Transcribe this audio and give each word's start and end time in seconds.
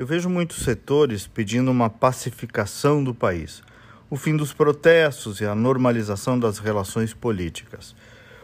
Eu 0.00 0.06
vejo 0.06 0.30
muitos 0.30 0.64
setores 0.64 1.26
pedindo 1.26 1.70
uma 1.70 1.90
pacificação 1.90 3.04
do 3.04 3.14
país, 3.14 3.62
o 4.08 4.16
fim 4.16 4.34
dos 4.34 4.50
protestos 4.50 5.42
e 5.42 5.44
a 5.44 5.54
normalização 5.54 6.38
das 6.38 6.58
relações 6.58 7.12
políticas. 7.12 7.94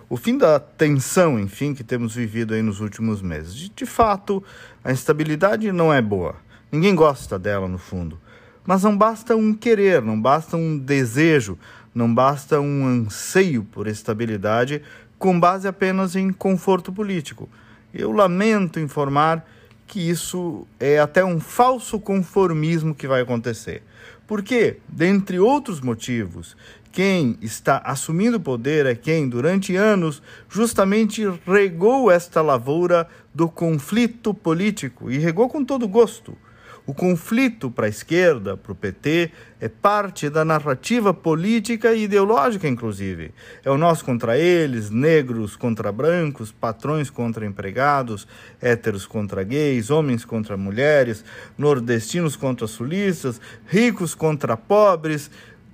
O 0.06 0.18
fim 0.18 0.36
da 0.36 0.60
tensão, 0.60 1.40
enfim, 1.40 1.72
que 1.72 1.82
temos 1.82 2.14
vivido 2.14 2.52
aí 2.52 2.60
nos 2.60 2.80
últimos 2.80 3.22
meses. 3.22 3.54
De, 3.54 3.70
de 3.70 3.86
fato, 3.86 4.44
a 4.84 4.92
instabilidade 4.92 5.72
não 5.72 5.90
é 5.90 6.02
boa. 6.02 6.36
Ninguém 6.70 6.94
gosta 6.94 7.38
dela, 7.38 7.66
no 7.66 7.78
fundo. 7.78 8.20
Mas 8.62 8.82
não 8.82 8.94
basta 8.94 9.34
um 9.34 9.54
querer, 9.54 10.02
não 10.02 10.20
basta 10.20 10.58
um 10.58 10.76
desejo, 10.76 11.58
não 11.94 12.14
basta 12.14 12.60
um 12.60 12.86
anseio 12.86 13.64
por 13.64 13.86
estabilidade 13.86 14.82
com 15.18 15.40
base 15.40 15.66
apenas 15.66 16.16
em 16.16 16.30
conforto 16.34 16.92
político. 16.92 17.48
Eu 17.94 18.12
lamento 18.12 18.78
informar 18.78 19.42
que 19.86 20.00
isso 20.00 20.66
é 20.80 20.98
até 20.98 21.24
um 21.24 21.38
falso 21.40 21.98
conformismo 22.00 22.94
que 22.94 23.06
vai 23.06 23.20
acontecer. 23.20 23.82
Porque, 24.26 24.78
dentre 24.88 25.38
outros 25.38 25.80
motivos, 25.80 26.56
quem 26.90 27.36
está 27.40 27.78
assumindo 27.84 28.38
o 28.38 28.40
poder 28.40 28.86
é 28.86 28.94
quem, 28.94 29.28
durante 29.28 29.76
anos, 29.76 30.22
justamente 30.48 31.22
regou 31.46 32.10
esta 32.10 32.42
lavoura 32.42 33.08
do 33.34 33.48
conflito 33.48 34.32
político 34.32 35.10
e 35.10 35.18
regou 35.18 35.48
com 35.48 35.64
todo 35.64 35.86
gosto. 35.86 36.36
O 36.86 36.94
conflito 36.94 37.68
para 37.68 37.86
a 37.86 37.88
esquerda, 37.88 38.56
para 38.56 38.70
o 38.70 38.74
PT, 38.74 39.32
é 39.60 39.68
parte 39.68 40.30
da 40.30 40.44
narrativa 40.44 41.12
política 41.12 41.92
e 41.92 42.04
ideológica, 42.04 42.68
inclusive. 42.68 43.34
É 43.64 43.70
o 43.72 43.76
nós 43.76 44.02
contra 44.02 44.38
eles, 44.38 44.88
negros 44.88 45.56
contra 45.56 45.90
brancos, 45.90 46.52
patrões 46.52 47.10
contra 47.10 47.44
empregados, 47.44 48.28
héteros 48.62 49.04
contra 49.04 49.42
gays, 49.42 49.90
homens 49.90 50.24
contra 50.24 50.56
mulheres, 50.56 51.24
nordestinos 51.58 52.36
contra 52.36 52.68
sulistas, 52.68 53.40
ricos 53.66 54.14
contra 54.14 54.56
pobres. 54.56 55.28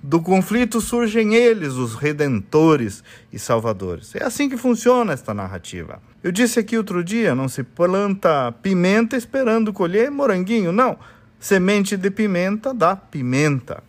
Do 0.05 0.21
conflito 0.21 0.81
surgem 0.81 1.33
eles, 1.33 1.75
os 1.75 1.95
redentores 1.95 3.01
e 3.31 3.39
salvadores. 3.39 4.13
É 4.13 4.25
assim 4.25 4.49
que 4.49 4.57
funciona 4.57 5.13
esta 5.13 5.33
narrativa. 5.33 6.01
Eu 6.21 6.29
disse 6.29 6.59
aqui 6.59 6.77
outro 6.77 7.01
dia: 7.01 7.33
não 7.33 7.47
se 7.47 7.63
planta 7.63 8.51
pimenta 8.51 9.15
esperando 9.15 9.71
colher 9.71 10.11
moranguinho, 10.11 10.73
não. 10.73 10.99
Semente 11.39 11.95
de 11.95 12.11
pimenta 12.11 12.73
dá 12.73 12.97
pimenta. 12.97 13.81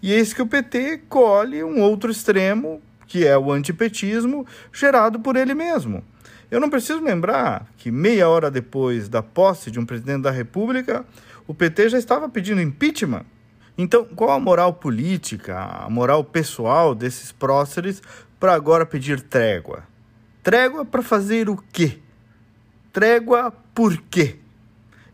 E 0.00 0.12
eis 0.12 0.32
que 0.32 0.40
o 0.40 0.46
PT 0.46 1.02
colhe 1.08 1.64
um 1.64 1.80
outro 1.80 2.08
extremo, 2.08 2.80
que 3.08 3.26
é 3.26 3.36
o 3.36 3.50
antipetismo, 3.50 4.46
gerado 4.72 5.18
por 5.18 5.34
ele 5.34 5.54
mesmo. 5.54 6.04
Eu 6.52 6.60
não 6.60 6.70
preciso 6.70 7.02
lembrar 7.02 7.66
que 7.76 7.90
meia 7.90 8.28
hora 8.28 8.48
depois 8.48 9.08
da 9.08 9.24
posse 9.24 9.72
de 9.72 9.80
um 9.80 9.84
presidente 9.84 10.22
da 10.22 10.30
República, 10.30 11.04
o 11.48 11.52
PT 11.52 11.88
já 11.88 11.98
estava 11.98 12.28
pedindo 12.28 12.60
impeachment 12.60 13.26
então, 13.80 14.04
qual 14.04 14.30
a 14.30 14.40
moral 14.40 14.74
política, 14.74 15.56
a 15.56 15.88
moral 15.88 16.24
pessoal 16.24 16.96
desses 16.96 17.30
próceres 17.30 18.02
para 18.40 18.52
agora 18.52 18.84
pedir 18.84 19.20
trégua? 19.20 19.84
Trégua 20.42 20.84
para 20.84 21.00
fazer 21.00 21.48
o 21.48 21.56
quê? 21.72 22.00
Trégua 22.92 23.52
por 23.72 23.96
quê? 24.10 24.36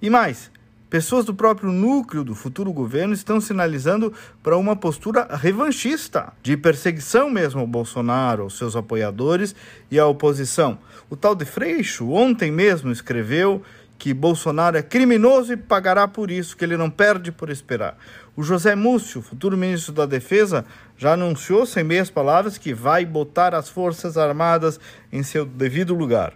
E 0.00 0.08
mais, 0.08 0.50
pessoas 0.94 1.24
do 1.24 1.34
próprio 1.34 1.72
núcleo 1.72 2.22
do 2.22 2.36
futuro 2.36 2.72
governo 2.72 3.14
estão 3.14 3.40
sinalizando 3.40 4.12
para 4.44 4.56
uma 4.56 4.76
postura 4.76 5.26
revanchista, 5.28 6.32
de 6.40 6.56
perseguição 6.56 7.28
mesmo 7.28 7.60
ao 7.60 7.66
Bolsonaro, 7.66 8.44
aos 8.44 8.56
seus 8.56 8.76
apoiadores 8.76 9.56
e 9.90 9.98
à 9.98 10.06
oposição. 10.06 10.78
O 11.10 11.16
tal 11.16 11.34
de 11.34 11.44
Freixo 11.44 12.12
ontem 12.12 12.52
mesmo 12.52 12.92
escreveu 12.92 13.60
que 13.98 14.14
Bolsonaro 14.14 14.76
é 14.76 14.82
criminoso 14.84 15.54
e 15.54 15.56
pagará 15.56 16.06
por 16.06 16.30
isso, 16.30 16.56
que 16.56 16.64
ele 16.64 16.76
não 16.76 16.88
perde 16.88 17.32
por 17.32 17.50
esperar. 17.50 17.98
O 18.36 18.44
José 18.44 18.76
Múcio, 18.76 19.20
futuro 19.20 19.56
ministro 19.56 19.92
da 19.92 20.06
Defesa, 20.06 20.64
já 20.96 21.14
anunciou, 21.14 21.66
sem 21.66 21.82
meias 21.82 22.08
palavras, 22.08 22.56
que 22.56 22.72
vai 22.72 23.04
botar 23.04 23.52
as 23.52 23.68
Forças 23.68 24.16
Armadas 24.16 24.78
em 25.12 25.24
seu 25.24 25.44
devido 25.44 25.92
lugar. 25.92 26.34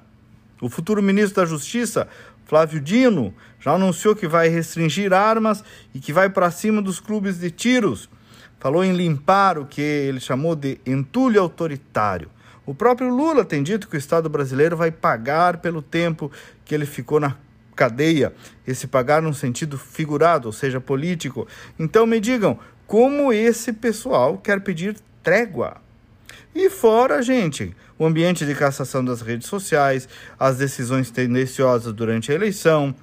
O 0.60 0.68
futuro 0.68 1.00
ministro 1.00 1.36
da 1.36 1.48
Justiça, 1.48 2.08
Flávio 2.48 2.80
Dino, 2.80 3.34
já 3.60 3.72
anunciou 3.72 4.16
que 4.16 4.26
vai 4.26 4.48
restringir 4.48 5.12
armas 5.12 5.62
e 5.94 6.00
que 6.00 6.14
vai 6.14 6.30
para 6.30 6.50
cima 6.50 6.80
dos 6.80 6.98
clubes 6.98 7.38
de 7.38 7.50
tiros. 7.50 8.08
Falou 8.58 8.82
em 8.82 8.94
limpar 8.94 9.58
o 9.58 9.66
que 9.66 9.82
ele 9.82 10.18
chamou 10.18 10.56
de 10.56 10.80
entulho 10.86 11.42
autoritário. 11.42 12.30
O 12.64 12.74
próprio 12.74 13.14
Lula 13.14 13.44
tem 13.44 13.62
dito 13.62 13.86
que 13.86 13.96
o 13.96 13.98
Estado 13.98 14.30
brasileiro 14.30 14.78
vai 14.78 14.90
pagar 14.90 15.58
pelo 15.58 15.82
tempo 15.82 16.32
que 16.64 16.74
ele 16.74 16.86
ficou 16.86 17.20
na 17.20 17.36
cadeia, 17.76 18.32
esse 18.66 18.86
pagar 18.86 19.20
num 19.20 19.34
sentido 19.34 19.76
figurado, 19.76 20.48
ou 20.48 20.52
seja, 20.52 20.80
político. 20.80 21.46
Então 21.78 22.06
me 22.06 22.18
digam, 22.18 22.58
como 22.86 23.30
esse 23.30 23.74
pessoal 23.74 24.38
quer 24.38 24.62
pedir 24.62 24.96
trégua? 25.22 25.82
E 26.54 26.70
fora, 26.70 27.22
gente, 27.22 27.74
o 27.98 28.06
ambiente 28.06 28.44
de 28.44 28.54
cassação 28.54 29.04
das 29.04 29.20
redes 29.20 29.46
sociais, 29.46 30.08
as 30.38 30.58
decisões 30.58 31.10
tendenciosas 31.10 31.92
durante 31.92 32.32
a 32.32 32.34
eleição, 32.34 32.94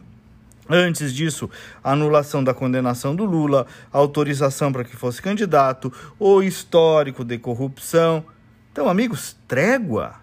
Antes 0.67 1.13
disso, 1.13 1.47
anulação 1.83 2.43
da 2.43 2.51
condenação 2.51 3.15
do 3.15 3.23
Lula, 3.23 3.67
autorização 3.93 4.73
para 4.73 4.83
que 4.83 4.95
fosse 4.95 5.21
candidato, 5.21 5.93
o 6.17 6.41
histórico 6.41 7.23
de 7.23 7.37
corrupção. 7.37 8.25
Então, 8.71 8.89
amigos, 8.89 9.37
trégua 9.47 10.15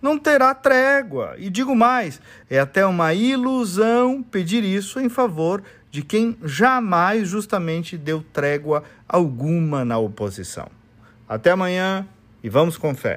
não 0.00 0.18
terá 0.18 0.54
trégua. 0.54 1.34
E 1.38 1.50
digo 1.50 1.74
mais: 1.74 2.20
é 2.48 2.58
até 2.58 2.84
uma 2.86 3.12
ilusão 3.14 4.22
pedir 4.22 4.64
isso 4.64 5.00
em 5.00 5.08
favor 5.08 5.62
de 5.90 6.02
quem 6.02 6.36
jamais 6.44 7.28
justamente 7.28 7.96
deu 7.96 8.24
trégua 8.32 8.84
alguma 9.08 9.84
na 9.84 9.98
oposição. 9.98 10.68
Até 11.28 11.50
amanhã 11.50 12.06
e 12.42 12.48
vamos 12.48 12.76
com 12.76 12.94
fé. 12.94 13.16